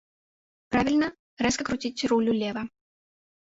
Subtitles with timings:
[0.75, 1.09] Правільна,
[1.47, 2.61] рэзка круціць руль улева.